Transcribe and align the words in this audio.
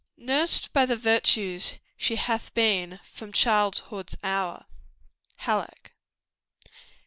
"Nursed 0.17 0.73
by 0.73 0.87
the 0.87 0.95
virtues 0.97 1.77
she 1.95 2.15
hath 2.15 2.51
been 2.55 2.99
From 3.03 3.31
childhood's 3.31 4.17
hour." 4.23 4.65
HALLECK. 5.35 5.93